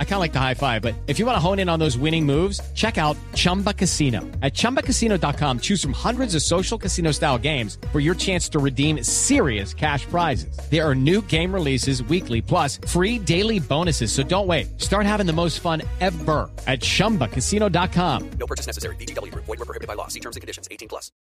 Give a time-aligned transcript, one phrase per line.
[0.00, 1.78] I kind of like the high five, but if you want to hone in on
[1.78, 4.22] those winning moves, check out Chumba Casino.
[4.42, 9.04] At chumbacasino.com, choose from hundreds of social casino style games for your chance to redeem
[9.04, 10.58] serious cash prizes.
[10.68, 14.10] There are new game releases weekly, plus free daily bonuses.
[14.10, 14.80] So don't wait.
[14.80, 18.30] Start having the most fun ever at chumbacasino.com.
[18.40, 18.96] No purchase necessary.
[18.96, 19.32] BGW.
[19.34, 20.08] Void were prohibited by law.
[20.08, 20.66] See terms and conditions.
[20.72, 21.12] 18 plus.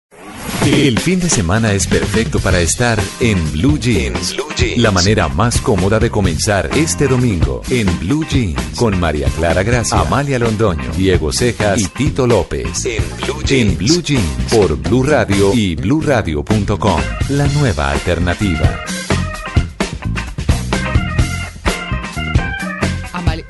[0.66, 4.36] El fin de semana es perfecto para estar en Blue Jeans.
[4.78, 10.00] La manera más cómoda de comenzar este domingo en Blue Jeans con María Clara Gracia,
[10.00, 12.86] Amalia Londoño, Diego Cejas y Tito López.
[12.86, 17.02] En Blue Jeans, en Blue Jeans por Blue Radio y bluradio.com.
[17.30, 18.84] La nueva alternativa.
[23.14, 23.46] Amalia.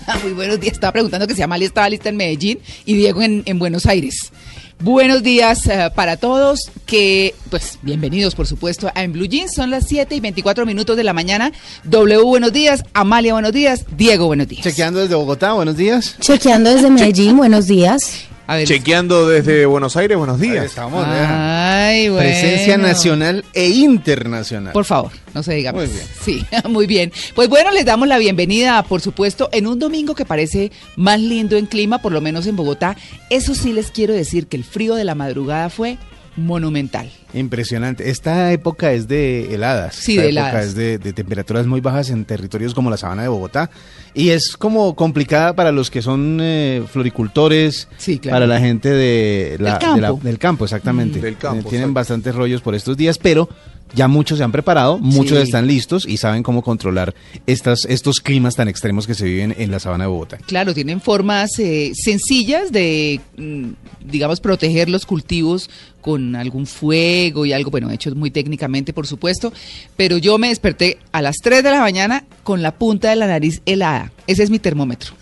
[0.22, 0.74] Muy buenos días.
[0.74, 4.32] Estaba preguntando que si Amalia estaba lista en Medellín y Diego en, en Buenos Aires.
[4.82, 9.70] Buenos días eh, para todos, que pues bienvenidos por supuesto a En Blue Jeans, son
[9.70, 11.52] las 7 y 24 minutos de la mañana.
[11.84, 14.64] W, buenos días, Amalia, buenos días, Diego, buenos días.
[14.64, 16.16] Chequeando desde Bogotá, buenos días.
[16.18, 18.26] Chequeando desde Medellín, buenos días.
[18.46, 20.64] A ver, Chequeando desde Buenos Aires, buenos días.
[20.66, 21.06] estamos.
[21.08, 22.24] Ay, bueno.
[22.28, 24.72] Presencia nacional e internacional.
[24.72, 25.92] Por favor, no se diga Muy más.
[25.92, 26.06] bien.
[26.22, 27.12] Sí, muy bien.
[27.34, 31.56] Pues bueno, les damos la bienvenida, por supuesto, en un domingo que parece más lindo
[31.56, 32.96] en clima, por lo menos en Bogotá.
[33.30, 35.96] Eso sí les quiero decir que el frío de la madrugada fue
[36.36, 37.10] monumental.
[37.34, 38.10] Impresionante.
[38.10, 39.94] Esta época es de heladas.
[39.96, 40.66] Sí, Esta de época heladas.
[40.66, 43.70] es de, de temperaturas muy bajas en territorios como la sabana de Bogotá.
[44.14, 48.36] Y es como complicada para los que son eh, floricultores, Sí, claro.
[48.36, 49.94] para la gente de la- Del campo.
[49.96, 51.18] de la- del campo, exactamente.
[51.18, 51.22] Mm.
[51.22, 53.48] Del campo, Eh, Tienen bastantes rollos por estos días, pero
[53.94, 55.44] ya muchos se han preparado, muchos Sí.
[55.44, 57.14] están listos y saben cómo controlar
[57.46, 60.38] estas, estos climas tan extremos que se viven en la sabana de Bogotá.
[60.46, 63.68] Claro, tienen formas eh, sencillas de, mm,
[64.06, 65.68] digamos, proteger los cultivos
[66.00, 69.52] con algún fuego y algo, bueno, hechos muy técnicamente, por supuesto,
[69.96, 73.26] pero yo me desperté a las 3 de la mañana con la punta de la
[73.26, 74.10] nariz helada.
[74.26, 75.12] Ese es mi termómetro.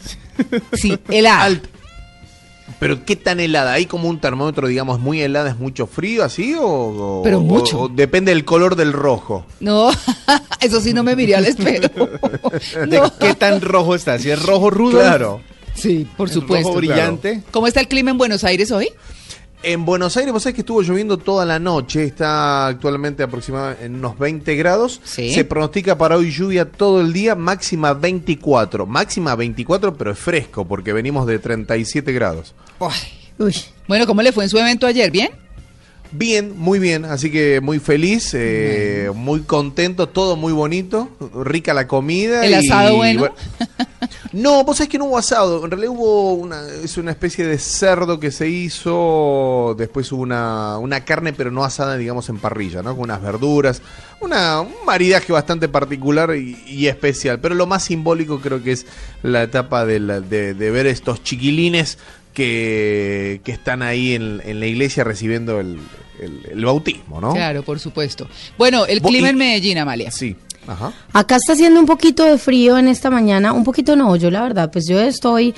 [0.73, 1.45] Sí, helada.
[1.51, 1.69] Alt-
[2.79, 6.55] Pero qué tan helada, hay como un termómetro, digamos, muy helada, es mucho frío así
[6.55, 7.81] o, o- Pero mucho.
[7.83, 9.45] o depende del color del rojo.
[9.61, 9.91] No,
[10.61, 12.09] eso sí no me miré al espejo.
[12.87, 13.13] ¿De No.
[13.19, 14.19] qué tan rojo está?
[14.19, 15.01] Si es rojo rudo.
[15.01, 15.41] Claro.
[15.75, 16.69] Sí, por es supuesto.
[16.69, 17.43] Rojo brillante.
[17.51, 18.89] ¿Cómo está el clima en Buenos Aires hoy?
[19.63, 23.97] En Buenos Aires, vos sabés que estuvo lloviendo toda la noche, está actualmente aproximadamente en
[23.97, 25.03] unos 20 grados.
[25.05, 25.35] Sí.
[25.35, 28.87] Se pronostica para hoy lluvia todo el día, máxima 24.
[28.87, 32.55] Máxima 24, pero es fresco porque venimos de 37 grados.
[33.39, 33.55] Uy,
[33.87, 35.11] Bueno, ¿cómo le fue en su evento ayer?
[35.11, 35.29] ¿Bien?
[36.13, 41.09] Bien, muy bien, así que muy feliz, eh, muy contento, todo muy bonito,
[41.45, 42.45] rica la comida.
[42.45, 43.29] ¿El y- asado bueno?
[44.33, 47.59] No, vos sabés que no hubo asado, en realidad hubo una, es una especie de
[47.59, 52.83] cerdo que se hizo, después hubo una, una carne pero no asada, digamos, en parrilla,
[52.83, 52.93] ¿no?
[52.95, 53.83] Con unas verduras,
[54.21, 58.87] una, un maridaje bastante particular y, y especial, pero lo más simbólico creo que es
[59.23, 61.99] la etapa de, la- de- de ver estos chiquilines
[62.33, 65.79] que, que están ahí en, en la iglesia recibiendo el,
[66.21, 67.33] el- el bautismo, ¿no?
[67.33, 68.29] Claro, por supuesto.
[68.57, 70.11] Bueno, el clima y- en Medellín, Amalia.
[70.11, 70.37] Sí,
[70.67, 70.93] ajá.
[71.13, 74.43] acá está haciendo un poquito de frío en esta mañana, un poquito no, yo la
[74.43, 75.55] verdad, pues yo estoy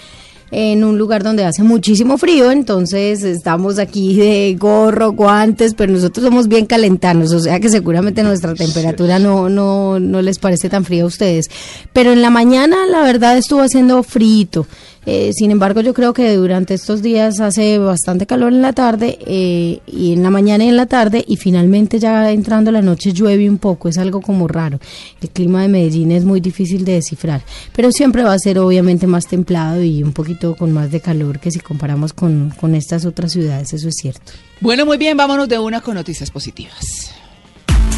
[0.53, 6.27] en un lugar donde hace muchísimo frío, entonces estamos aquí de gorro, guantes, pero nosotros
[6.27, 10.85] somos bien calentanos, o sea que seguramente nuestra temperatura no, no, no les parece tan
[10.85, 11.47] fría a ustedes.
[11.95, 14.67] Pero en la mañana la verdad estuvo haciendo frito.
[15.05, 19.19] Eh, sin embargo, yo creo que durante estos días hace bastante calor en la tarde
[19.27, 23.13] eh, y en la mañana y en la tarde y finalmente ya entrando la noche
[23.13, 24.79] llueve un poco, es algo como raro.
[25.21, 27.43] El clima de Medellín es muy difícil de descifrar,
[27.75, 31.41] pero siempre va a ser obviamente más templado y un poquito con más de calor
[31.41, 34.33] que si comparamos con, con estas otras ciudades, eso es cierto.
[34.61, 37.13] Bueno, muy bien, vámonos de una con noticias positivas.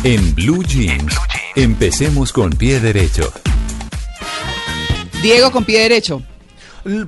[0.04, 1.15] En Blue Jeans,
[1.54, 3.31] empecemos con pie derecho.
[5.22, 6.22] Diego con pie derecho.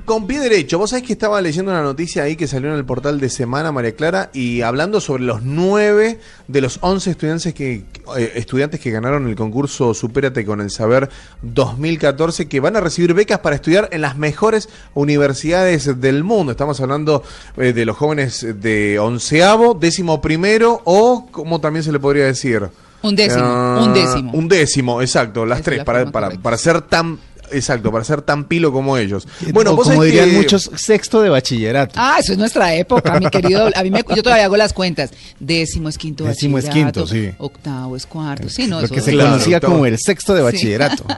[0.06, 2.86] Con pie derecho, vos sabés que estaba leyendo una noticia ahí que salió en el
[2.86, 6.18] portal de Semana, María Clara, y hablando sobre los nueve
[6.48, 7.84] de los once estudiantes que,
[8.16, 11.10] eh, estudiantes que ganaron el concurso Supérate con el Saber
[11.42, 16.52] 2014, que van a recibir becas para estudiar en las mejores universidades del mundo.
[16.52, 17.22] Estamos hablando
[17.58, 22.66] eh, de los jóvenes de onceavo, décimo primero, o como también se le podría decir.
[23.02, 24.32] Un décimo, Ah, un décimo.
[24.32, 27.18] Un décimo, exacto, las es tres, la para, para, para ser tan
[27.52, 29.26] Exacto, para ser tan pilo como ellos.
[29.52, 31.94] Bueno, vos como dirían que- muchos, sexto de bachillerato.
[31.96, 33.70] Ah, eso es nuestra época, mi querido.
[33.74, 35.10] A mí me, yo todavía hago las cuentas.
[35.38, 37.30] Décimo es quinto Décimo es quinto, sí.
[37.38, 38.48] Octavo es cuarto.
[38.48, 40.44] Sí, no, lo eso- que se Claro, conocía como el sexto de Sí.
[40.44, 41.04] bachillerato.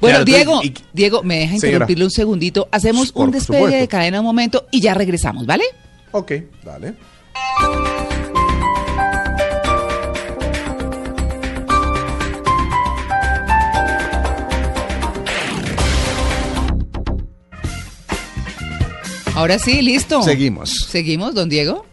[0.00, 1.68] Bueno, Claro, Diego, y- Diego, me deja Señora.
[1.68, 2.68] interrumpirle un segundito.
[2.70, 3.80] Hacemos Por un despegue supuesto.
[3.80, 5.64] de cadena un momento y ya regresamos, ¿vale?
[6.10, 6.32] Ok,
[6.64, 6.94] dale.
[19.34, 20.22] Ahora sí, listo.
[20.22, 20.70] Seguimos.
[20.88, 21.84] Seguimos, don Diego.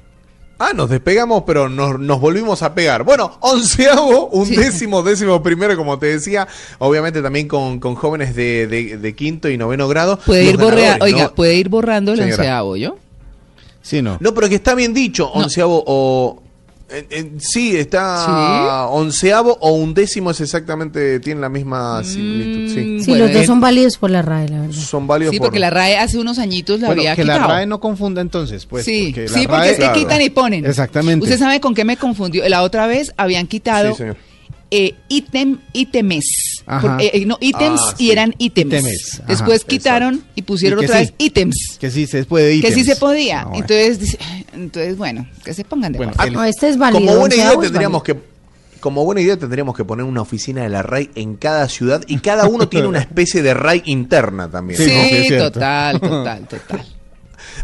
[0.59, 3.03] Ah, nos despegamos, pero nos, nos volvimos a pegar.
[3.03, 4.55] Bueno, onceavo, un Sí.
[4.55, 6.47] décimo, décimo primero, como te decía.
[6.77, 10.19] Obviamente también con, con jóvenes de, de- de quinto y noveno grado.
[10.19, 11.33] Puede ir, borrea- oiga, ¿no?
[11.33, 12.35] puede ir borrando el Señora.
[12.35, 12.97] onceavo, ¿yo?
[13.81, 14.17] Sí, no.
[14.19, 16.43] No, pero que está bien dicho, onceavo o...
[16.91, 18.95] en- en- sí, está ¿Sí?
[18.95, 22.99] onceavo o undécimo es exactamente, tienen la misma similitud, sí.
[22.99, 24.73] Sí, Bueno, los dos eh, son válidos por la RAE, la verdad.
[24.75, 27.39] Son válidos Sí, por- porque la RAE hace unos añitos la Bueno, había que quitado.
[27.41, 28.85] la RAE no confunda entonces, pues.
[28.85, 29.93] sí, la sí, porque RAE- es que Claro.
[29.99, 30.65] quitan y ponen.
[30.65, 31.23] Exactamente.
[31.23, 32.47] ¿Usted sabe con qué me confundió?
[32.49, 34.17] La otra vez habían quitado Sí, señor.
[34.71, 36.25] Eh, ítem, ítemes.
[36.65, 38.12] Por- eh, eh, no, ítems Ah, y sí.
[38.12, 38.73] eran ítems.
[38.73, 41.03] Ítemes, ajá, Después quitaron y pusieron Y otra sí.
[41.06, 41.77] vez ítems.
[41.79, 42.88] Que sí se puede Que sí ítems.
[42.88, 43.41] se podía.
[43.41, 43.57] Ah, bueno.
[43.62, 44.18] Entonces, dice-
[44.53, 46.29] entonces, bueno, que se pongan de Bueno, acuerdo.
[46.29, 47.06] el- No, este es válido.
[47.06, 48.21] Como buena idea tendríamos válido.
[48.23, 48.31] que
[48.79, 52.17] como buena idea tendríamos que poner una oficina de la RAI en cada ciudad y
[52.17, 54.79] cada uno tiene una especie de RAI interna también.
[54.79, 56.85] Sí, total, total, total.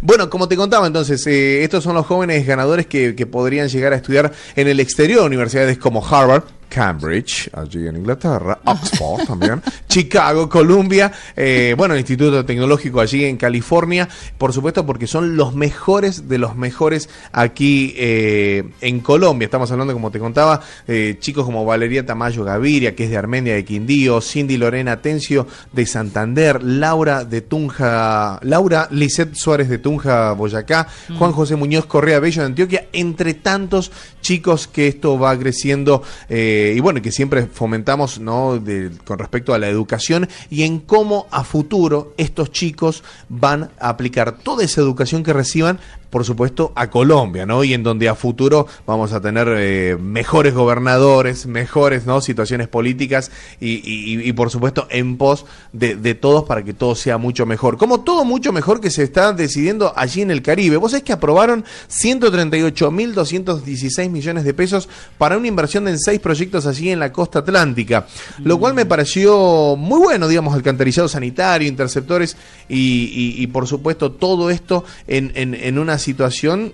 [0.02, 3.94] Bueno, como te contaba entonces, eh, estos son los jóvenes ganadores que, que podrían llegar
[3.94, 10.50] a estudiar en el exterior, universidades como Harvard, Cambridge, allí en Inglaterra, Oxford también, Chicago,
[10.50, 16.28] Columbia, eh, bueno, el Instituto Tecnológico allí en California, por supuesto porque son los mejores
[16.28, 19.46] de los mejores aquí eh, en Colombia.
[19.46, 23.56] Estamos hablando, como te contaba, eh, chicos como Valeria Tamayo Gaviria, que es de Armenia
[23.56, 30.34] de Quindío, Cindy Lorena Atencio de Santander, Laura de Tunja, Laura Lisette Suárez de Tunja,
[30.34, 30.88] Boyacá,
[31.18, 33.92] Juan José Muñoz Correa Bello de Antioquia, entre tantos
[34.22, 38.62] chicos que esto va creciendo eh, y bueno, que siempre fomentamos ¿no?
[39.06, 44.40] con respecto a la educación y en cómo a futuro estos chicos van a aplicar
[44.40, 47.64] toda esa educación que reciban por supuesto, a Colombia, ¿no?
[47.64, 52.22] Y en donde a futuro vamos a tener eh, mejores gobernadores, mejores ¿no?
[52.22, 57.78] situaciones políticas y, por supuesto en pos de, todos para que todo sea mucho mejor.
[57.78, 60.78] Como todo mucho mejor que se está decidiendo allí en el Caribe.
[60.78, 66.90] Vos sabés que aprobaron 138.216 millones de pesos para una inversión en seis proyectos allí
[66.90, 68.08] en la costa atlántica,
[68.44, 72.38] lo cual me pareció muy bueno, digamos, alcantarillado sanitario, interceptores
[72.70, 76.74] y, y- y, por supuesto todo esto en, en- en una situación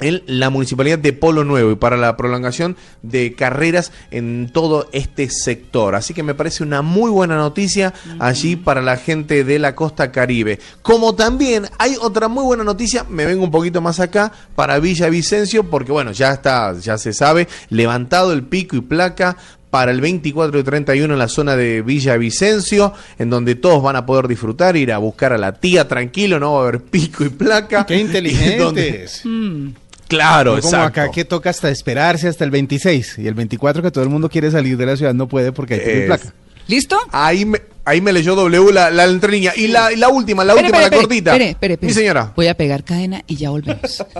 [0.00, 5.30] en la municipalidad de Polo Nuevo y para la prolongación de carreras en todo este
[5.30, 5.94] sector.
[5.94, 10.10] Así que me parece una muy buena noticia allí para la gente de la costa
[10.10, 10.58] caribe.
[10.82, 15.08] Como también hay otra muy buena noticia, me vengo un poquito más acá, para Villa
[15.08, 19.36] Vicencio, porque bueno, ya está, ya se sabe, levantado el pico y placa
[19.74, 23.96] para el 24 y 31 en la zona de Villa Vicencio, en donde todos van
[23.96, 27.24] a poder disfrutar, ir a buscar a la tía tranquilo, no va a haber pico
[27.24, 27.84] y placa.
[27.84, 29.22] Qué Y donde- inteligentes.
[30.06, 31.00] Claro, No como exacto.
[31.00, 34.28] acá que toca hasta esperarse hasta el 26 y el 24 que todo el mundo
[34.28, 36.34] quiere salir de la ciudad no puede porque hay pico y placa.
[36.68, 36.96] ¿Listo?
[37.10, 39.54] Ahí me, ahí me leyó W la, la entrelínea.
[39.56, 41.32] Y la, y la última, la última, la cortita.
[41.32, 41.88] espere, espere, espere.
[41.88, 42.32] Mi señora.
[42.36, 44.04] Voy a pegar cadena y ya volvemos.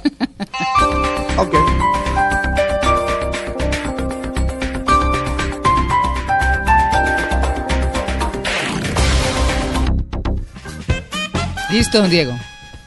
[1.37, 1.55] Ok.
[11.75, 12.33] Listo, don Diego.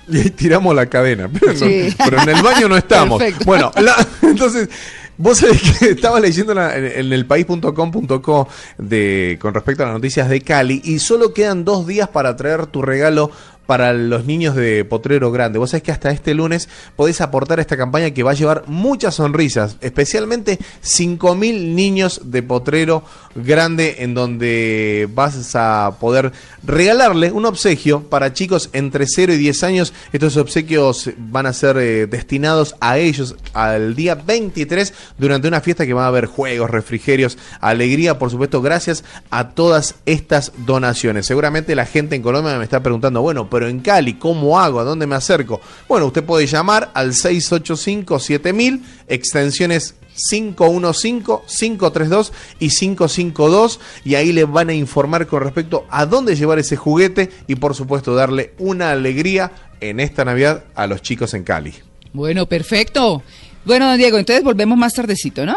[0.10, 1.30] Y ahí tiramos la cadena.
[1.40, 1.94] Pero, no- Sí.
[1.98, 3.20] pero en el baño no estamos.
[3.20, 3.46] Perfecto.
[3.46, 4.70] Bueno, la- entonces,
[5.18, 10.42] vos sabés que estaba leyendo en el país.com.co de con respecto a las noticias de
[10.42, 13.32] Cali y solo quedan dos días para traer tu regalo
[13.68, 15.60] para los niños de Potrero Grande.
[15.60, 19.16] Vos sabés que hasta este lunes podés aportar esta campaña que va a llevar muchas
[19.16, 23.04] sonrisas, especialmente 5.000 niños de Potrero
[23.36, 26.32] Grande, en donde vas a poder
[26.64, 29.94] regalarle un obsequio para chicos entre 0 y 10 años.
[30.12, 35.86] Estos obsequios van a ser eh, destinados a ellos al día 23 durante una fiesta
[35.86, 41.26] que va a haber juegos, refrigerios, alegría, por supuesto, gracias a todas estas donaciones.
[41.26, 44.80] Seguramente la gente en Colombia me está preguntando, bueno, en Cali, ¿cómo hago?
[44.80, 45.62] ¿A dónde me acerco?
[45.88, 49.96] Bueno, usted puede llamar al 685-7000, extensiones
[50.30, 56.60] 515, 532 y 552 y ahí le van a informar con respecto a dónde llevar
[56.60, 61.44] ese juguete y por supuesto darle una alegría en esta Navidad a los chicos en
[61.44, 61.74] Cali.
[62.14, 63.22] Bueno, perfecto.
[63.66, 65.56] Bueno, don Diego, entonces volvemos más tardecito, ¿no?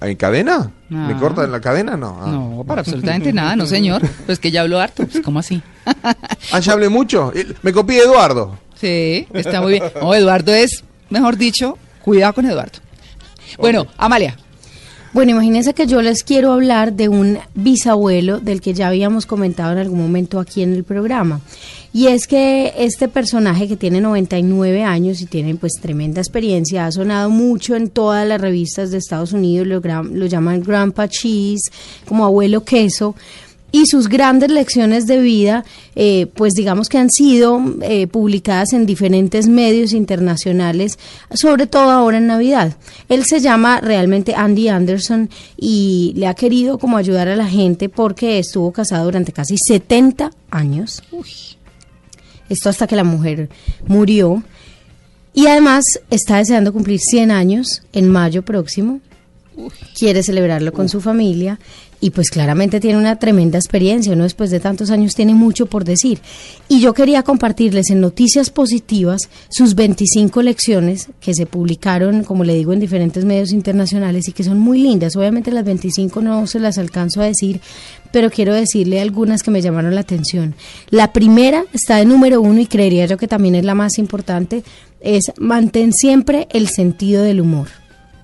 [0.00, 0.70] ¿En cadena?
[0.88, 1.16] ¿Me Ah.
[1.20, 1.96] cortan la cadena?
[1.96, 2.18] No.
[2.20, 2.26] Ah.
[2.30, 4.00] No, para absolutamente nada, no señor.
[4.26, 5.62] Pues que ya habló harto, pues, ¿cómo así?
[6.52, 7.32] Ah, ya hablé mucho.
[7.62, 8.58] Me copié Eduardo.
[8.80, 9.84] Sí, está muy bien.
[10.00, 12.78] No, Eduardo es, mejor dicho, cuidado con Eduardo.
[13.58, 14.36] Bueno, Amalia.
[15.12, 19.72] Bueno, imagínense que yo les quiero hablar de un bisabuelo del que ya habíamos comentado
[19.72, 21.40] en algún momento aquí en el programa.
[21.92, 26.92] Y es que este personaje que tiene 99 años y tiene pues tremenda experiencia, ha
[26.92, 31.70] sonado mucho en todas las revistas de Estados Unidos, lo, lo llaman Grandpa Cheese,
[32.06, 33.16] como abuelo queso.
[33.72, 38.84] Y sus grandes lecciones de vida, eh, pues digamos que han sido eh, publicadas en
[38.84, 40.98] diferentes medios internacionales,
[41.32, 42.76] sobre todo ahora en Navidad.
[43.08, 47.88] Él se llama realmente Andy Anderson y le ha querido como ayudar a la gente
[47.88, 51.02] porque estuvo casado durante casi 70 años.
[52.50, 53.48] Esto hasta que la mujer
[53.86, 54.42] murió.
[55.32, 59.00] Y además está deseando cumplir 100 años en mayo próximo.
[59.98, 61.58] Quiere celebrarlo con su familia
[62.00, 64.24] y pues claramente tiene una tremenda experiencia, ¿no?
[64.24, 66.20] Después de tantos años tiene mucho por decir.
[66.68, 72.54] Y yo quería compartirles en Noticias Positivas sus 25 lecciones que se publicaron, como le
[72.54, 75.14] digo, en diferentes medios internacionales y que son muy lindas.
[75.16, 77.60] Obviamente las 25 no se las alcanzo a decir,
[78.12, 80.54] pero quiero decirle algunas que me llamaron la atención.
[80.88, 84.64] La primera está de número uno y creería yo que también es la más importante,
[85.00, 87.68] es mantén siempre el sentido del humor.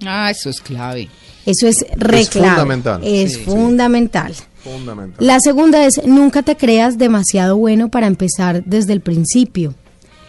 [0.04, 1.08] Ah, eso es clave.
[1.46, 2.48] Eso es re Es clave.
[2.50, 3.00] fundamental.
[3.04, 3.44] Es Sí, sí.
[3.44, 4.34] fundamental.
[4.62, 5.24] Fundamental.
[5.26, 9.74] La segunda es nunca te creas demasiado bueno para empezar desde el principio.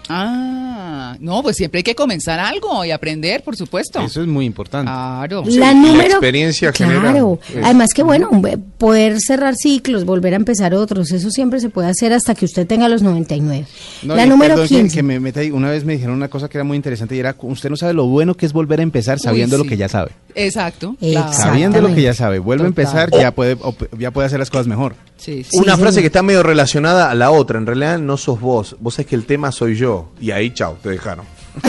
[0.10, 4.00] Ah, no, pues siempre hay que comenzar algo y aprender, por supuesto.
[4.02, 4.90] Eso es muy importante.
[4.92, 5.44] Claro.
[5.48, 8.30] la número la experiencia claro es- además que bueno
[8.78, 12.66] poder cerrar ciclos volver a empezar otros eso siempre se puede hacer hasta que usted
[12.68, 13.66] tenga los 99
[14.04, 16.16] No, la y número perdón que- 15 Que, me meta ahí, una vez me dijeron
[16.16, 18.54] una cosa que era muy interesante y era, usted no sabe lo bueno que es
[18.54, 20.12] volver a empezar sabiendo Uy, lo que ya sabe.
[20.36, 20.96] Exacto.
[21.32, 23.58] Sabiendo lo que ya sabe, vuelve a empezar, ya puede,
[23.98, 24.96] ya puede hacer las cosas mejor.
[25.18, 25.58] Sí, sí.
[25.58, 27.58] Una Sí, frase que está medio relacionada a la otra.
[27.58, 28.76] En realidad no sos vos.
[28.80, 29.97] Vos es que el tema soy yo.
[30.20, 31.26] Y ahí, chao, te dejaron.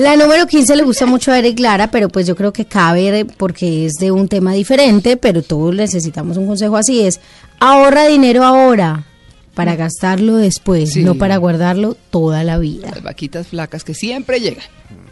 [0.00, 3.20] La número 15 le gusta mucho a Eric Lara, pero pues yo creo que cabe
[3.20, 7.20] eh, porque es de un tema diferente, pero todos necesitamos un consejo así, es
[7.60, 9.04] ahorra dinero ahora
[9.54, 11.02] para gastarlo después, Sí.
[11.02, 12.88] no para guardarlo toda la vida.
[12.92, 14.64] Las vaquitas flacas que siempre llegan.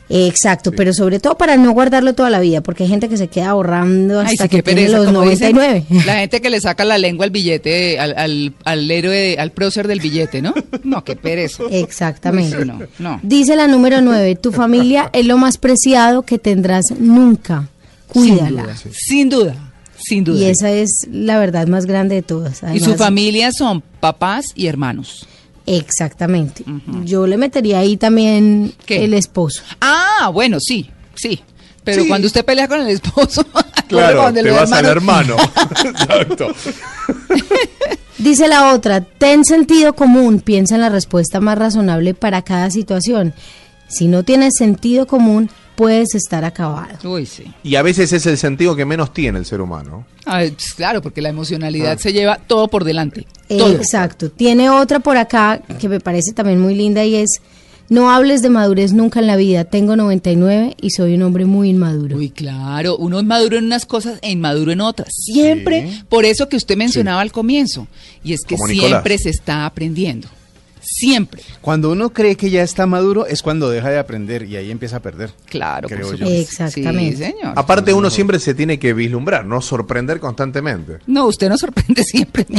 [0.09, 3.29] Exacto, pero sobre todo para no guardarlo toda la vida, porque hay gente que se
[3.29, 6.05] queda ahorrando hasta Ay, sí, que qué tiene pereza, los como dicen, 99.
[6.07, 9.89] la gente que le saca la lengua al billete, al, al, al héroe, al prócer
[9.89, 10.55] del billete, ¿no?
[10.85, 11.65] No, qué pereza.
[11.71, 12.59] Exactamente.
[12.59, 13.21] Sí, no, no.
[13.23, 17.69] Dice la número 9, tu familia es lo más preciado que tendrás nunca.
[18.09, 18.77] Cuídala.
[18.93, 19.57] Sin duda,
[19.97, 20.39] sin duda.
[20.39, 22.63] Y esa es la verdad más grande de todas.
[22.75, 25.27] Y su familia son papás y hermanos.
[25.67, 26.65] Exactamente.
[27.05, 29.05] Yo le metería ahí también ¿Qué?
[29.05, 29.63] el esposo.
[29.81, 31.41] Ah, bueno, sí, sí.
[31.85, 32.09] Pero Sí.
[32.09, 33.45] cuando usted pelea con el esposo,
[33.89, 35.37] Claro, te vas al hermano.
[35.85, 36.49] Exacto.
[38.19, 43.35] Dice la otra, ten sentido común, piensa en la respuesta más razonable para cada situación.
[43.89, 46.97] Si no tienes sentido común, puedes estar acabado.
[47.11, 47.45] Uy, sí.
[47.63, 50.07] Y a veces es el sentido que menos tiene el ser humano.
[50.27, 51.99] Ah, pues, claro, porque la emocionalidad Ah.
[51.99, 53.27] se lleva todo por delante.
[53.49, 53.73] Todo.
[53.75, 54.31] Exacto.
[54.31, 57.41] Tiene otra por acá que me parece también muy linda y es,
[57.91, 59.65] no hables de madurez nunca en la vida.
[59.65, 62.17] Tengo 99 y soy un hombre muy inmaduro.
[62.17, 65.09] Uy, claro, uno es maduro en unas cosas e inmaduro en otras.
[65.15, 67.87] Siempre, por eso que usted mencionaba al comienzo.
[68.23, 69.21] Y es que Como siempre Nicolás.
[69.23, 70.29] se está aprendiendo.
[70.85, 71.43] Siempre.
[71.61, 74.97] Cuando uno cree que ya está maduro es cuando deja de aprender y ahí empieza
[74.97, 75.31] a perder.
[75.47, 76.27] Claro, por Creo yo.
[76.27, 77.17] Exactamente.
[77.17, 77.53] Sí, señor.
[77.57, 80.99] Aparte uno siempre se tiene que vislumbrar, no sorprender constantemente.
[81.07, 82.47] No, usted nos sorprende siempre.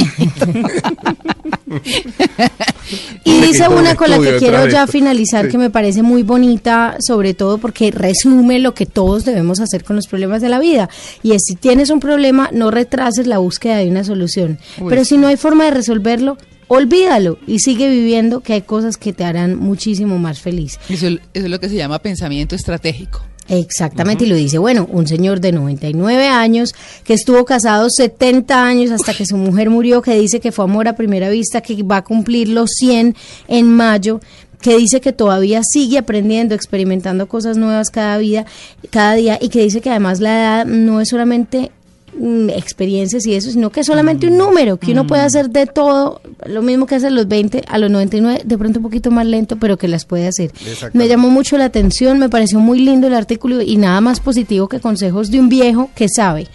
[3.24, 4.92] Y Dice una un con la que quiero ya esto.
[4.92, 5.50] finalizar Sí.
[5.50, 9.96] que me parece muy bonita, sobre todo porque resume lo que todos debemos hacer con
[9.96, 10.88] los problemas de la vida.
[11.22, 14.58] Y es si tienes un problema, no retrases la búsqueda de una solución.
[14.80, 15.10] Uy, Pero sí.
[15.10, 19.24] si no hay forma de resolverlo, olvídalo y sigue viviendo que hay cosas que te
[19.24, 20.78] harán muchísimo más feliz.
[20.88, 23.22] Eso, eso es lo que se llama pensamiento estratégico.
[23.48, 28.90] Exactamente, y lo dice, bueno, un señor de 99 años que estuvo casado 70 años
[28.90, 31.98] hasta que su mujer murió, que dice que fue amor a primera vista, que va
[31.98, 33.14] a cumplir los 100
[33.46, 34.20] en mayo,
[34.60, 38.46] que dice que todavía sigue aprendiendo, experimentando cosas nuevas cada vida,
[38.90, 41.70] cada día y que dice que además la edad no es solamente
[42.18, 45.66] mm, experiencias y eso, sino que es solamente un número, que uno puede hacer de
[45.66, 49.10] todo, lo mismo que hace a los 20, a los 99, de pronto un poquito
[49.10, 50.52] más lento, pero que las puede hacer.
[50.92, 54.68] Me llamó mucho la atención, me pareció muy lindo el artículo y nada más positivo
[54.68, 56.46] que consejos de un viejo que sabe.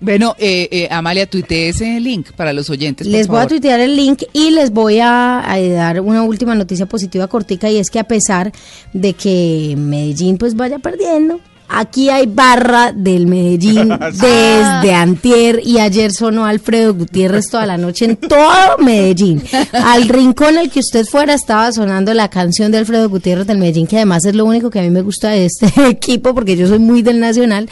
[0.00, 3.06] Bueno, eh, eh, Amalia, tuitee ese link para los oyentes.
[3.06, 6.54] por Les voy a tuitear el link y les voy a, a dar una última
[6.54, 8.50] noticia positiva cortica y es que a pesar
[8.94, 16.12] de que Medellín pues vaya perdiendo, aquí hay barra del Medellín desde antier y ayer
[16.12, 19.42] sonó Alfredo Gutiérrez toda la noche en todo Medellín.
[19.72, 23.86] Al rincón al que usted fuera estaba sonando la canción de Alfredo Gutiérrez del Medellín,
[23.86, 26.66] que además es lo único que a mí me gusta de este equipo porque yo
[26.66, 27.68] soy muy del Nacional.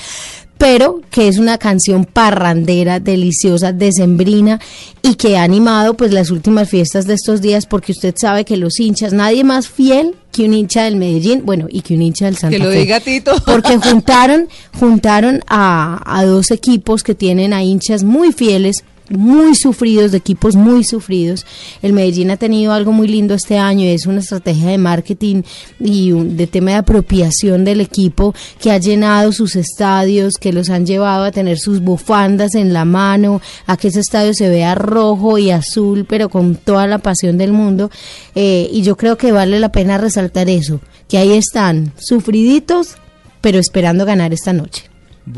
[0.58, 4.60] Pero que es una canción parrandera, deliciosa, decembrina
[5.02, 8.56] y que ha animado pues las últimas fiestas de estos días porque usted sabe que
[8.56, 12.26] los hinchas, nadie más fiel que un hincha del Medellín, bueno, y que un hincha
[12.26, 12.78] del Santa Que lo Fe.
[12.80, 13.32] diga Tito.
[13.46, 14.48] Porque juntaron,
[14.78, 20.56] juntaron a, a dos equipos que tienen a hinchas muy fieles, muy sufridos, de equipos
[20.56, 21.46] muy sufridos.
[21.82, 25.42] El Medellín ha tenido algo muy lindo este año, es una estrategia de marketing
[25.80, 30.70] y un- de tema de apropiación del equipo que ha llenado sus estadios, que los
[30.70, 34.74] han llevado a tener sus bufandas en la mano, a que ese estadio se vea
[34.74, 37.90] rojo y azul, pero con toda la pasión del mundo.
[38.34, 42.96] Eh, y yo creo que vale la pena resaltar eso, que ahí están, sufriditos,
[43.40, 44.84] pero esperando ganar esta noche.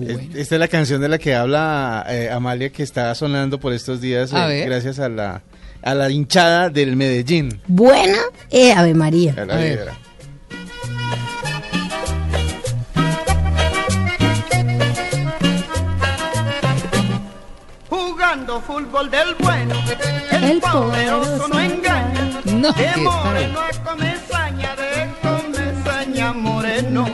[0.06, 3.72] Es- Esta es la canción de la que habla eh, Amalia que está sonando por
[3.72, 5.42] estos días A eh, gracias a la,
[5.82, 7.60] a la hinchada del Medellín.
[7.66, 8.18] Buena,
[8.50, 9.34] eh, Ave María.
[9.36, 9.88] A la A ver.
[17.88, 19.74] Jugando fútbol del bueno,
[20.32, 22.30] el, El poderoso poderoso no engaña.
[22.44, 23.68] No, de qué moreno a
[26.34, 27.06] moreno.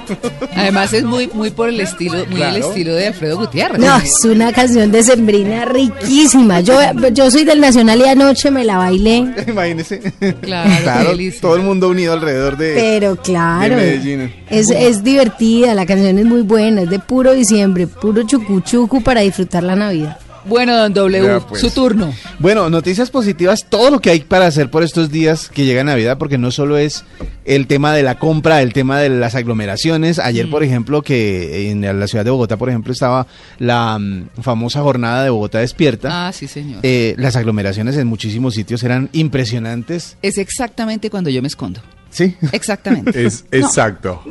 [0.55, 3.81] Además es muy muy por el estilo, muy el estilo de Alfredo Gutiérrez.
[3.81, 6.61] No, es una canción de Sembrina riquísima.
[6.61, 6.79] Yo,
[7.13, 9.27] yo soy del Nacional y anoche me la bailé.
[9.47, 10.13] Imagínese.
[10.41, 12.75] Claro, todo el mundo unido alrededor de...
[12.75, 14.35] Pero claro, de Medellín.
[14.51, 19.21] es, es divertida, la canción es muy buena, es de puro diciembre, puro chucuchucu para
[19.21, 20.19] disfrutar la Navidad.
[20.49, 21.61] Bueno, don W, Ya, pues.
[21.61, 22.13] su turno.
[22.39, 26.19] Bueno, noticias positivas, todo lo que hay para hacer por estos días que llega Navidad,
[26.19, 27.05] porque no solo es
[27.45, 30.19] el tema de la compra, el tema de las aglomeraciones.
[30.19, 33.27] Ayer, por ejemplo, que en la ciudad de Bogotá, por ejemplo, estaba
[33.59, 36.29] la mm, famosa jornada de Bogotá despierta.
[36.29, 36.81] Ah, sí, señor.
[36.83, 40.17] Eh, las aglomeraciones en muchísimos sitios eran impresionantes.
[40.23, 41.81] Es exactamente cuando yo me escondo.
[42.11, 42.35] Sí.
[42.53, 43.11] Exactamente.
[43.27, 44.23] Es exacto.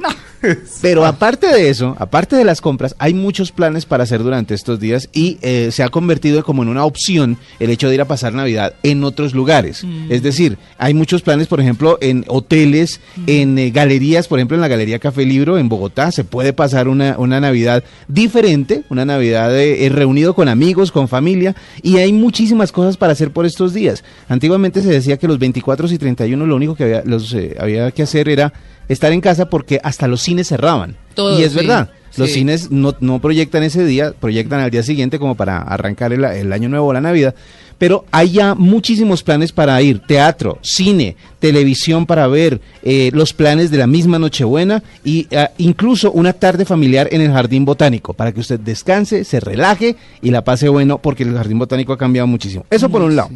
[0.81, 4.79] Pero aparte de eso, aparte de las compras, hay muchos planes para hacer durante estos
[4.79, 8.05] días y eh, se ha convertido como en una opción el hecho de ir a
[8.05, 9.85] pasar Navidad en otros lugares.
[10.09, 14.61] Es decir, hay muchos planes, por ejemplo, en hoteles, en eh, galerías, por ejemplo, en
[14.61, 19.55] la Galería Café Libro en Bogotá, se puede pasar una, una Navidad diferente, una Navidad
[19.57, 23.73] eh, eh, reunido con amigos, con familia, y hay muchísimas cosas para hacer por estos
[23.73, 24.03] días.
[24.27, 27.91] Antiguamente se decía que los 24 y 31 lo único que había, los, eh, había
[27.91, 28.53] que hacer era
[28.89, 30.97] estar en casa porque hasta los cines cerraban.
[31.17, 31.89] Y es sí, verdad.
[32.17, 32.35] Los sí.
[32.35, 36.53] cines no, no proyectan ese día, proyectan al día siguiente como para arrancar el, el
[36.53, 37.35] año nuevo o la Navidad.
[37.77, 39.99] Pero hay ya muchísimos planes para ir.
[39.99, 46.11] Teatro, cine, televisión para ver, eh, los planes de la misma Nochebuena y ah, incluso
[46.11, 50.43] una tarde familiar en el Jardín Botánico para que usted descanse, se relaje y la
[50.43, 52.65] pase bueno porque el Jardín Botánico ha cambiado muchísimo.
[52.69, 53.29] Eso por un lado.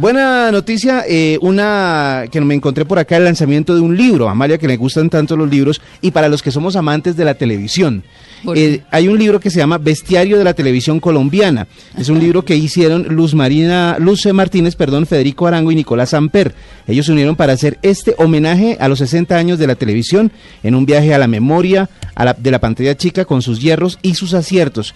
[0.00, 4.56] Buena noticia, eh, una que me encontré por acá, el lanzamiento de un libro, Amalia,
[4.56, 8.04] que le gustan tanto los libros, y para los que somos amantes de la televisión.
[8.44, 11.66] ¿Por Eh, hay un libro que se llama Bestiario de la Televisión Colombiana.
[11.98, 16.54] Es un libro que hicieron Luz Marina, Luz Martínez, perdón, Federico Arango y Nicolás Samper.
[16.86, 20.30] Ellos se unieron para hacer este homenaje a los 60 años de la televisión
[20.62, 23.98] en un viaje a la memoria a la- de la pantalla chica con sus hierros
[24.02, 24.94] y sus aciertos.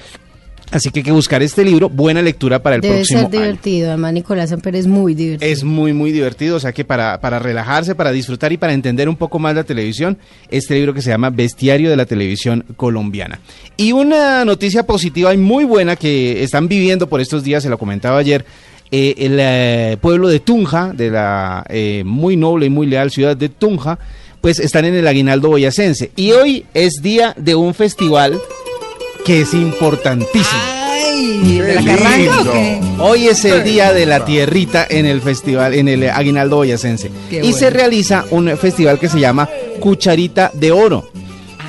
[0.73, 3.39] Así que hay que buscar este libro, buena lectura para el Debe próximo ser año.
[3.39, 5.53] divertido, además Nicolás Samper es muy divertido.
[5.53, 9.09] Es muy, muy divertido, o sea que para, para relajarse, para disfrutar y para entender
[9.09, 10.17] un poco más la televisión,
[10.51, 13.39] este libro que se llama Bestiario de la Televisión Colombiana.
[13.77, 17.77] Y una noticia positiva y muy buena que están viviendo por estos días, se lo
[17.77, 18.45] comentaba ayer,
[18.91, 23.37] eh, el eh, pueblo de Tunja, de la eh, muy noble y muy leal ciudad
[23.37, 23.99] de Tunja,
[24.41, 26.11] pues están en el aguinaldo boyacense.
[26.17, 28.39] Y hoy es día de un festival
[29.25, 30.45] que es importantísimo.
[30.55, 32.53] Ay, ¿de la Qué carranga o lindo.
[32.53, 32.81] qué?
[32.99, 37.11] Hoy es el día de la tierrita en el festival, en el Aguinaldo Boyacense.
[37.31, 37.57] Qué y bueno.
[37.57, 39.49] se realiza un festival que se llama
[39.81, 41.09] Cucharita de Oro.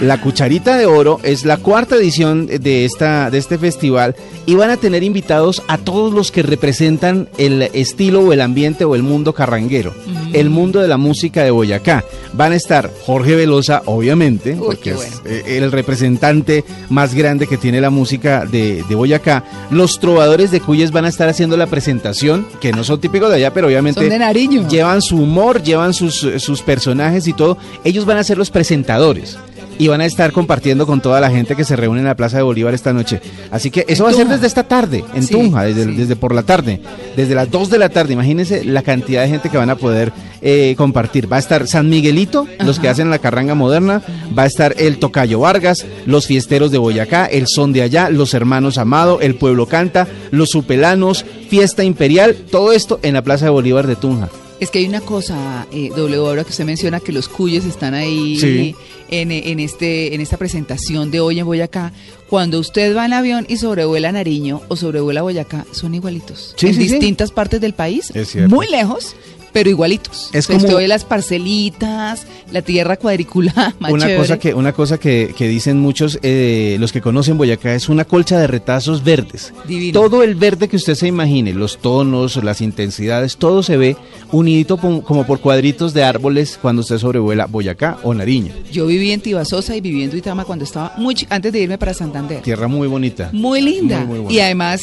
[0.02, 4.70] La Cucharita de Oro es la cuarta edición de, esta, de este festival y van
[4.70, 9.04] a tener invitados a todos los que representan el estilo o el ambiente o el
[9.04, 9.94] mundo carranguero,
[10.34, 12.04] el mundo de la música de Boyacá.
[12.34, 17.58] Van a estar Jorge Velosa, obviamente, Uy, porque es eh, el representante más grande que
[17.58, 19.46] tiene la música de, de Boyacá.
[19.70, 23.38] Los trovadores de Cuyes van a estar haciendo la presentación, que no son típicos de
[23.38, 24.68] allá, pero obviamente Son de Nariño.
[24.68, 27.58] llevan su humor, llevan sus, sus personajes y todo.
[27.84, 29.38] Ellos van a ser los presentadores.
[29.80, 32.38] Y van a estar compartiendo con toda la gente que se reúne en la Plaza
[32.38, 33.20] de Bolívar esta noche.
[33.52, 35.92] Así que eso va a ser desde esta tarde, en Sí, Tunja, desde, sí.
[35.92, 36.80] desde por la tarde,
[37.16, 38.14] desde las 2 de la tarde.
[38.14, 41.32] Imagínense la cantidad de gente que van a poder eh, compartir.
[41.32, 44.02] Va a estar San Miguelito, los que hacen la carranga moderna.
[44.38, 48.34] Va a estar el Tocayo Vargas, los fiesteros de Boyacá, el Son de Allá, los
[48.34, 52.36] hermanos Amado, el Pueblo Canta, los Supelanos, Fiesta Imperial.
[52.52, 54.30] Todo esto en la Plaza de Bolívar de Tunja.
[54.64, 57.94] Es que hay una cosa, eh, W, ahora que usted menciona que los cuyes están
[57.94, 58.76] ahí Sí.
[59.10, 61.92] en, en, este, en esta presentación de hoy en Boyacá.
[62.30, 66.54] Cuando usted va en avión y sobrevuela Nariño o sobrevuela Boyacá, son igualitos.
[66.58, 69.18] Sí, en sí, distintas partes del país, Es muy lejos,
[69.54, 70.30] pero igualitos.
[70.34, 74.18] Es Entonces, como- ve las parcelitas, la tierra cuadriculada, más Una chévere.
[74.20, 78.06] cosa que una cosa que, que dicen muchos eh, los que conocen Boyacá es una
[78.06, 79.54] colcha de retazos verdes.
[79.68, 80.00] Divino.
[80.00, 83.96] Todo el verde que usted se imagine, los tonos, las intensidades, todo se ve
[84.32, 88.54] unidito como por cuadritos de árboles cuando usted sobrevuela Boyacá o Nariño.
[88.72, 91.94] Yo viví en Tibasosa y viví en Duitama cuando estaba muy antes de irme para
[91.94, 92.42] Santander.
[92.42, 93.30] Tierra muy bonita.
[93.32, 94.00] Muy linda.
[94.00, 94.34] Muy, muy buena.
[94.34, 94.82] y además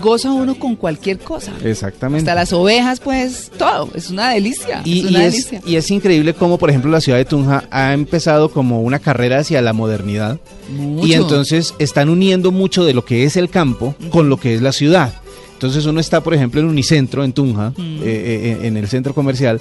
[0.00, 1.52] goza uno con cualquier cosa.
[1.64, 2.30] Exactamente.
[2.30, 3.90] Hasta las ovejas, pues, todo.
[3.94, 4.82] Es una delicia.
[4.84, 5.62] Y, es y una es, delicia.
[5.66, 9.38] y es increíble cómo, por ejemplo, la ciudad de Tunja ha empezado como una carrera
[9.38, 10.38] hacia la modernidad.
[10.70, 11.06] Mucho.
[11.06, 14.62] Y entonces están uniendo mucho de lo que es el campo con lo que es
[14.62, 15.12] la ciudad.
[15.54, 19.60] Entonces uno está, por ejemplo, en Unicentro, en Tunja, eh, eh, en el centro comercial,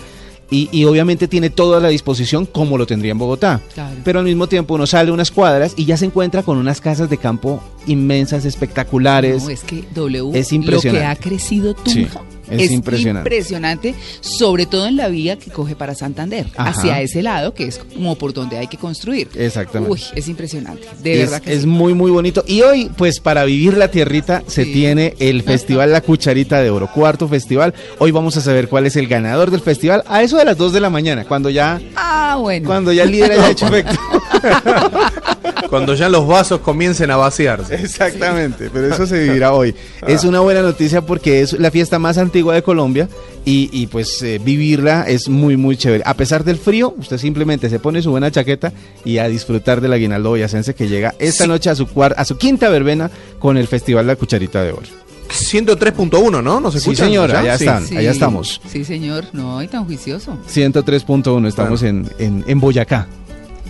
[0.51, 3.61] y, y obviamente tiene toda la disposición como lo tendría en Bogotá.
[3.73, 3.95] Claro.
[4.03, 7.09] Pero al mismo tiempo uno sale unas cuadras y ya se encuentra con unas casas
[7.09, 9.43] de campo inmensas, espectaculares.
[9.43, 10.87] No, es que W, Es impresionante.
[10.87, 12.21] lo que ha crecido Tunja.
[12.49, 13.27] Sí, es impresionante.
[13.29, 16.69] impresionante, sobre todo en la vía que coge para Santander, Ajá.
[16.69, 19.27] hacia ese lado, que es como por donde hay que construir.
[19.35, 19.91] Exactamente.
[19.93, 21.67] Uy, es impresionante, de es, verdad que es sí.
[21.67, 24.71] muy muy bonito y hoy pues para vivir la tierrita se Sí.
[24.71, 28.95] tiene el festival La Cucharita de Oro cuarto festival hoy vamos a saber cuál es
[28.95, 32.37] el ganador del festival a eso de las 2 de la mañana cuando ya Ah,
[32.39, 32.65] bueno.
[32.65, 33.99] cuando ya el líder haya hecho efecto
[35.69, 37.75] Cuando ya los vasos comiencen a vaciarse.
[37.75, 39.75] exactamente pero eso se vivirá hoy
[40.07, 43.09] es una buena noticia porque es la fiesta más antigua de Colombia
[43.45, 47.69] y, y, pues eh, vivirla es muy muy chévere a pesar del frío usted simplemente
[47.69, 48.71] se pone su buena chaqueta
[49.05, 52.69] y a disfrutar del aguinaldo boyacense que llega esta noche a su a su quinta
[52.69, 54.87] verbena con el festival La Cucharita de Oro
[55.29, 56.59] 103.1, ¿no?
[56.61, 57.07] ¿Nos Sí, escuchan?
[57.07, 57.39] señor, ¿Ya?
[57.39, 57.63] allá Sí.
[57.65, 57.85] están.
[57.85, 57.97] Sí.
[57.97, 58.61] allá estamos.
[58.71, 59.25] Sí, señor.
[59.33, 60.37] No, y tan juicioso.
[60.49, 63.07] 103.1, estamos en, en, en Boyacá.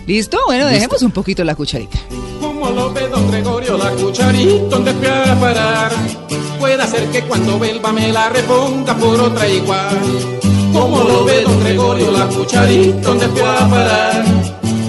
[0.08, 0.38] ¿Listo?
[0.46, 1.98] Bueno, dejemos un poquito la cucharita.
[2.40, 5.92] Como lo ve don Gregorio, la cucharita donde fui a parar.
[6.58, 9.98] Puede ser que cuando vuelva me la reponga por otra igual.
[10.72, 14.24] Como lo ve don Gregorio, la cucharita donde fui a parar.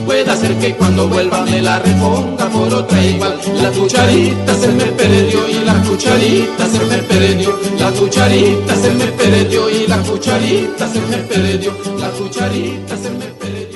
[0.06, 3.38] Puede ser que cuando vuelva me la reponga por otra igual.
[3.62, 7.60] La cucharita se me perdió y la cucharita se me perdió.
[7.78, 11.74] La cucharita se me perdió y la cucharita se me perdió.
[12.00, 13.69] La cucharita se me perdió.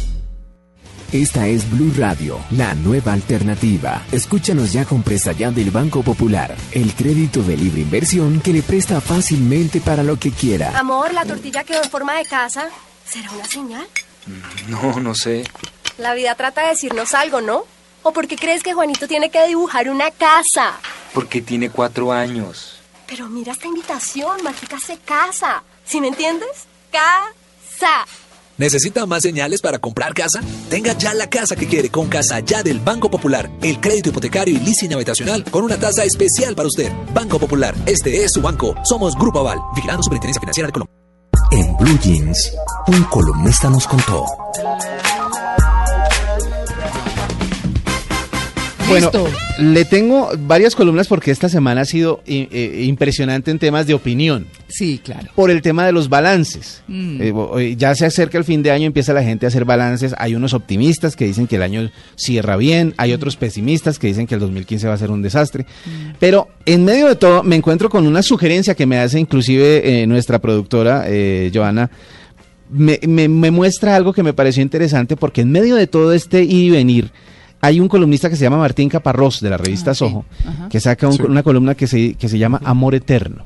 [1.13, 4.05] Esta es Blue Radio, la nueva alternativa.
[4.13, 8.63] Escúchanos ya con presta ya del Banco Popular, el crédito de libre inversión que le
[8.63, 10.79] presta fácilmente para lo que quiera.
[10.79, 12.69] Amor, la tortilla quedó en forma de casa.
[13.05, 13.89] ¿Será una señal?
[14.69, 15.43] No, no sé.
[15.99, 17.65] La vida trata de decirnos algo, ¿no?
[18.05, 20.79] ¿O por qué crees que Juanito tiene que dibujar una casa?
[21.13, 22.79] Porque tiene cuatro años.
[23.09, 25.65] Pero mira esta invitación, Mágica se casa.
[25.85, 26.69] ¿Sí me entiendes?
[26.93, 28.07] Casa.
[28.61, 30.43] ¿Necesita más señales para comprar casa?
[30.69, 33.51] Tenga ya la casa que quiere con Casa Ya del Banco Popular.
[33.63, 36.93] El crédito hipotecario y leasing habitacional con una tasa especial para usted.
[37.15, 38.75] Banco Popular, este es su banco.
[38.85, 40.95] Somos Grupo Aval, vigilando Superintendencia Financiera de Colombia.
[41.53, 42.53] En Blue Jeans,
[42.89, 44.27] un columnista nos contó.
[48.91, 49.27] Bueno, Listo.
[49.59, 53.95] le tengo varias columnas porque esta semana ha sido i- eh, impresionante en temas de
[53.95, 54.47] opinión.
[54.69, 55.29] Sí, claro.
[55.35, 56.83] Por el tema de los balances.
[56.89, 57.21] Mm.
[57.23, 60.15] Eh, eh, ya se acerca el fin de año, empieza la gente a hacer balances.
[60.19, 64.27] Hay unos optimistas que dicen que el año cierra bien, hay otros pesimistas que dicen
[64.27, 65.67] que el 2015 va a ser un desastre.
[66.19, 70.07] Pero en medio de todo me encuentro con una sugerencia que me hace inclusive eh,
[70.07, 71.91] nuestra productora, eh, Joana.
[72.73, 76.45] Me, me- me muestra algo que me pareció interesante porque en medio de todo este
[76.45, 77.11] ir y venir,
[77.61, 80.69] hay un columnista que se llama Martín Caparrós de la revista Soho, Ajá.
[80.69, 81.23] que saca un- Sí.
[81.23, 83.45] una columna que se, que se llama Amor Eterno.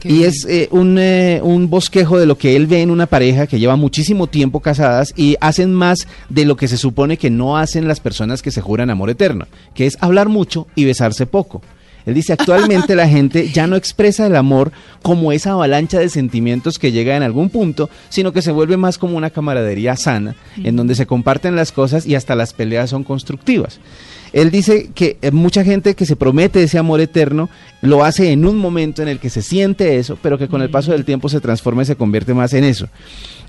[0.00, 0.28] Qué Y bien.
[0.30, 3.60] es eh, un, eh, un bosquejo de lo que él ve en una pareja que
[3.60, 7.86] lleva muchísimo tiempo casadas y hacen más de lo que se supone que no hacen
[7.86, 11.62] las personas que se juran amor eterno, que es hablar mucho y besarse poco.
[12.06, 16.78] Él dice, actualmente la gente ya no expresa el amor como esa avalancha de sentimientos
[16.78, 20.76] que llega en algún punto, sino que se vuelve más como una camaradería sana, en
[20.76, 23.80] donde se comparten las cosas y hasta las peleas son constructivas.
[24.32, 27.50] Él dice que eh, mucha gente que se promete ese amor eterno
[27.82, 30.70] lo hace en un momento en el que se siente eso, pero que con el
[30.70, 32.88] paso del tiempo se transforma y se convierte más en eso.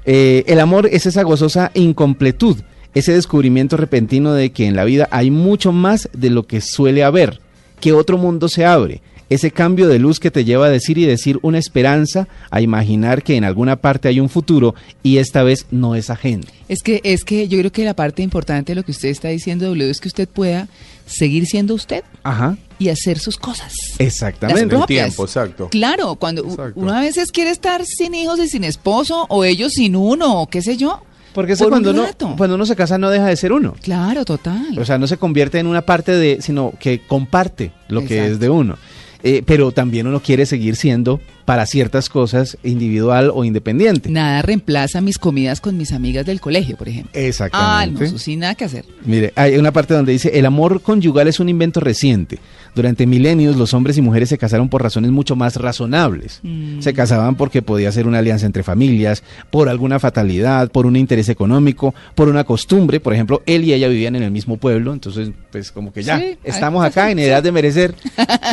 [0.05, 2.57] Eh, el amor es esa gozosa incompletud,
[2.93, 7.03] ese descubrimiento repentino de que en la vida hay mucho más de lo que suele
[7.03, 7.39] haber,
[7.84, 9.02] que otro mundo se abre.
[9.30, 13.24] Ese cambio de luz que te lleva a decir y decir una esperanza, a imaginar
[13.24, 16.43] que en alguna parte hay un futuro y esta vez no es ajeno.
[16.69, 19.28] Es que, es que yo creo que la parte importante de lo que usted está
[19.28, 20.69] diciendo, W, es que usted pueda
[21.06, 23.74] seguir siendo usted Ajá, y hacer sus cosas.
[24.00, 24.62] exactamente.
[24.62, 25.08] Las propias.
[25.08, 25.67] tiempo, exacto.
[25.69, 26.80] Claro, cuando Exacto.
[26.80, 30.48] uno a veces quiere estar sin hijos y sin esposo, o ellos sin uno, o
[30.48, 31.02] qué sé yo.
[31.34, 32.06] Porque eso por cuando uno,
[32.38, 33.74] cuando uno se casa no deja de ser uno.
[33.82, 34.78] Claro, total.
[34.78, 38.39] O sea, no se convierte en una parte de, sino que comparte lo que es
[38.39, 38.78] de uno.
[39.26, 44.10] Eh, pero también uno quiere seguir siendo para ciertas cosas individual o independiente.
[44.10, 47.12] Nada reemplaza mis comidas con mis amigas del colegio, por ejemplo.
[47.13, 48.19] Ah, no, Exactamente.
[48.19, 48.86] sí, nada que hacer.
[49.06, 52.39] Mire, hay una parte donde dice, el amor conyugal es un invento reciente.
[52.75, 56.39] Durante milenios los hombres y mujeres se casaron por razones mucho más razonables.
[56.41, 56.82] Mm.
[56.82, 61.29] Se casaban porque podía ser una alianza entre familias, por alguna fatalidad, por un interés
[61.29, 62.99] económico, por una costumbre.
[62.99, 66.17] Por ejemplo, él y ella vivían en el mismo pueblo, entonces pues como que ya,
[66.17, 67.93] Sí, estamos acá en edad de merecer,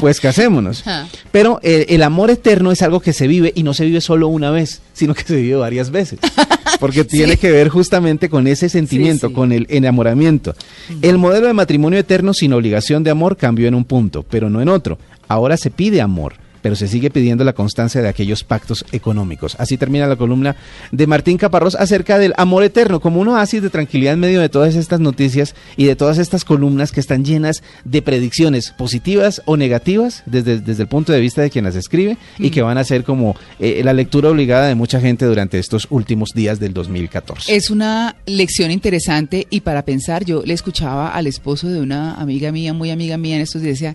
[0.01, 0.85] pues casémonos.
[1.33, 4.29] Pero eh, el amor eterno es algo que se vive y no se vive solo
[4.29, 6.19] una vez, sino que se vive varias veces.
[6.81, 9.35] Porque tiene que ver justamente con ese sentimiento, sí.
[9.35, 10.55] con el enamoramiento.
[11.03, 14.63] El modelo de matrimonio eterno sin obligación de amor cambió en un punto, pero no
[14.63, 14.99] en otro.
[15.29, 19.57] Ahora se pide amor, pero se sigue pidiendo la constancia de aquellos pactos económicos.
[19.59, 20.57] Así termina la columna
[20.93, 24.49] de Martín Caparrós acerca del amor eterno, como un oasis de tranquilidad en medio de
[24.49, 29.57] todas estas noticias y de todas estas columnas que están llenas de predicciones positivas o
[29.57, 32.85] negativas desde, desde el punto de vista de quien las escribe y que van a
[32.85, 37.55] ser como eh, la lectura obligada de mucha gente durante estos últimos días del 2014.
[37.55, 42.53] Es una lección interesante y para pensar, yo le escuchaba al esposo de una amiga
[42.53, 43.95] mía, muy amiga mía en estos días, decía,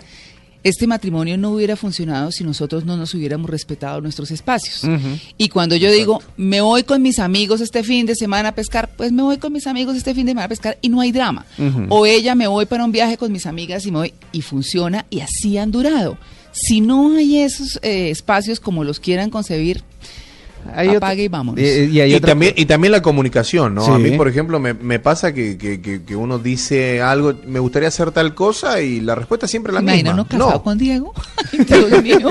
[0.65, 4.81] este matrimonio no hubiera funcionado si nosotros no nos hubiéramos respetado nuestros espacios.
[5.37, 8.89] Y cuando yo digo, me voy con mis amigos este fin de semana a pescar,
[8.97, 11.11] pues me voy con mis amigos este fin de semana a pescar y no hay
[11.11, 11.45] drama.
[11.89, 15.05] O ella, me voy para un viaje con mis amigas y me voy, y funciona
[15.11, 16.17] y así han durado.
[16.51, 19.83] Si no hay esos eh, espacios como los quieran concebir,
[20.73, 21.59] Hay apague y vámonos.
[21.61, 23.85] Eh, y hay también, y también la comunicación, ¿no?
[23.85, 23.91] Sí.
[23.91, 27.59] A mí, por ejemplo, me, me pasa que, que- que- que uno dice algo, me
[27.59, 30.13] gustaría hacer tal cosa y la respuesta siempre es la Imagina misma.
[30.21, 30.63] uno casado no.
[30.63, 31.13] con Diego.
[31.51, 32.29] Ay, Dios mío.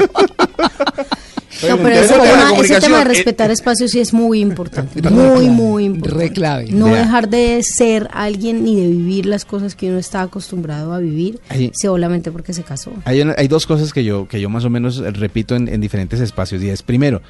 [1.68, 5.00] No, pero Ese tema ese tema de eh, respetar espacios sí es muy importante.
[5.08, 6.24] Muy, muy importante.
[6.26, 6.66] Re clave.
[6.70, 10.98] No dejar de ser alguien ni de vivir las cosas que uno está acostumbrado a
[10.98, 12.92] vivir Ahí- solamente porque se casó.
[13.04, 15.80] Hay, una- hay dos cosas que yo, que yo más o menos repito en, en
[15.80, 16.60] diferentes espacios.
[16.62, 17.22] Y es, primero,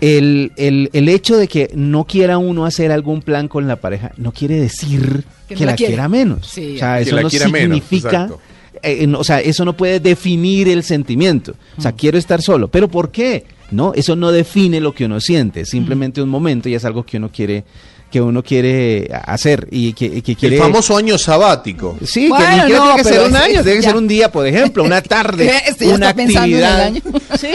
[0.00, 4.12] el, el- el hecho de que no quiera uno hacer algún plan con la pareja
[4.16, 5.92] no quiere decir Que que, no la la quiere.
[5.92, 6.46] quiera menos.
[6.46, 8.28] Sí, o sea, eso no menos, significa...
[8.82, 11.54] eh, no, o sea, eso no puede definir el sentimiento.
[11.76, 12.68] O sea, quiero estar solo.
[12.68, 13.44] ¿Pero por qué?
[13.70, 15.60] No, eso no define lo que uno siente.
[15.60, 17.64] Es simplemente un momento y es algo que uno quiere
[18.10, 20.56] que uno quiere hacer y que, quiere...
[20.56, 21.96] El famoso año sabático.
[22.04, 23.88] Sí, Bueno, que ni siquiera no, tiene que ser un año, tiene que ya.
[23.90, 26.80] ser un día, por ejemplo, una tarde, Este ya una está pensando en el actividad.
[26.86, 27.02] año.
[27.38, 27.48] Sí.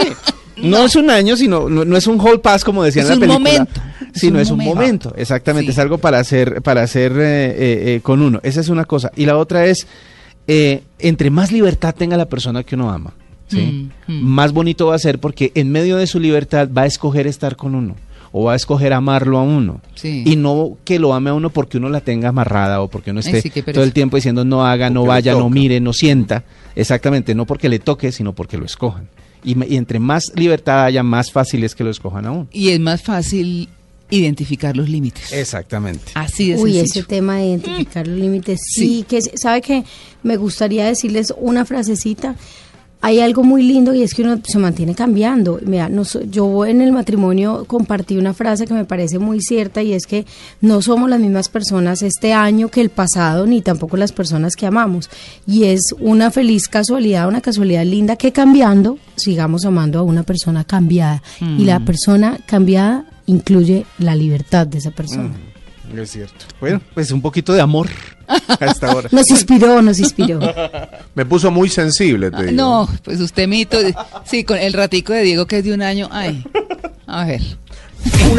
[0.62, 3.20] No es un año, sino no, no es un hall pass como decían Es en
[3.20, 3.64] la un película.
[3.66, 3.80] momento,
[4.14, 4.74] Sino es un momento.
[4.76, 5.72] momento, exactamente, Sí.
[5.72, 8.40] es algo para hacer para hacer eh, eh, eh, con uno.
[8.42, 9.86] Esa es una cosa y la otra es
[10.48, 13.12] eh, entre más libertad tenga la persona que uno ama,
[13.48, 13.90] ¿sí?
[14.06, 14.22] Mm, mm.
[14.24, 17.56] más bonito va a ser porque en medio de su libertad va a escoger estar
[17.56, 17.94] con uno
[18.32, 20.22] o va a escoger amarlo a uno Sí.
[20.24, 23.20] y no que lo ame a uno porque uno la tenga amarrada o porque uno
[23.20, 26.44] esté sí, todo el tiempo diciendo no haga, no Porque vaya, no mire, no sienta.
[26.74, 29.08] Exactamente, no porque le toque, sino porque lo escojan.
[29.46, 32.48] Y, me- y entre más libertad haya, más fácil es que lo escojan aún.
[32.52, 33.68] Y es más fácil
[34.10, 35.32] identificar los límites.
[35.32, 36.12] Exactamente.
[36.14, 37.00] Así de Uy, sencillo.
[37.00, 39.04] ese tema de identificar los límites, sí, Sí.
[39.08, 39.84] que es- sabe que
[40.22, 42.36] me gustaría decirles una frasecita.
[43.02, 45.60] Hay algo muy lindo y es que uno se mantiene cambiando.
[45.64, 49.92] Mira, no yo en el matrimonio compartí una frase que me parece muy cierta y
[49.92, 50.26] es que
[50.60, 54.66] no somos las mismas personas este año que el pasado, ni tampoco las personas que
[54.66, 55.08] amamos.
[55.46, 60.64] Y es una feliz casualidad, una casualidad linda que cambiando sigamos amando a una persona
[60.64, 61.22] cambiada.
[61.40, 61.84] Y la Mm.
[61.84, 65.30] persona cambiada incluye la libertad de esa persona.
[65.94, 66.44] Es cierto.
[66.60, 67.88] Bueno, pues un poquito de amor
[68.28, 69.08] a esta hora.
[69.12, 70.40] Nos inspiró, nos inspiró.
[71.14, 72.52] Me puso muy sensible, te digo.
[72.52, 73.78] No, pues usted mito.
[74.24, 76.08] Sí, con el ratico de Diego que es de un año.
[76.10, 76.44] Ay,
[77.06, 77.40] a ver.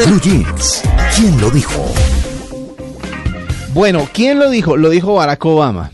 [0.05, 0.81] Blue Jeans.
[1.15, 1.85] ¿Quién lo dijo?
[3.73, 4.75] Bueno, ¿quién lo dijo?
[4.77, 5.91] Lo dijo Barack Obama.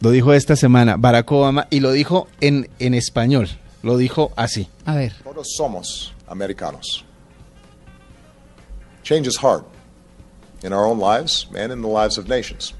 [0.00, 3.48] Lo dijo esta semana Barack Obama y lo dijo en, en español.
[3.82, 4.68] Lo dijo así.
[4.84, 5.12] A ver.
[5.24, 7.04] Todos somos americanos.
[9.02, 9.62] Change is hard
[10.62, 12.74] in our own lives and in the lives of nations.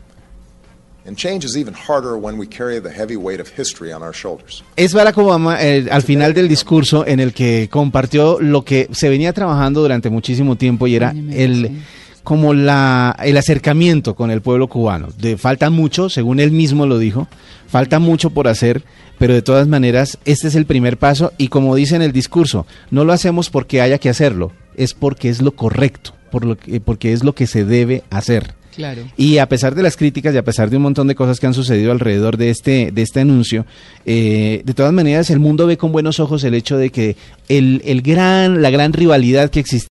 [1.07, 4.13] And change is even harder when we carry the heavy weight of history on our
[4.13, 4.65] shoulders.
[4.75, 9.09] Es Barack Obama eh, al final del discurso en el que compartió lo que se
[9.09, 11.83] venía trabajando durante muchísimo tiempo y era el
[12.25, 15.09] como la el acercamiento con el pueblo cubano.
[15.17, 17.29] De, falta mucho, según él mismo lo dijo,
[17.69, 18.83] falta mucho por hacer,
[19.17, 22.67] pero de todas maneras este es el primer paso y como dice en el discurso,
[22.91, 26.81] no lo hacemos porque haya que hacerlo, es porque es lo correcto, por lo que,
[26.81, 28.53] porque es lo que se debe hacer.
[28.75, 29.05] Claro.
[29.17, 31.47] Y a pesar de las críticas y a pesar de un montón de cosas que
[31.47, 33.65] han sucedido alrededor de este, de este anuncio,
[34.05, 37.17] eh, de todas maneras el mundo ve con buenos ojos el hecho de que
[37.49, 39.85] el, el gran, la gran rivalidad que existía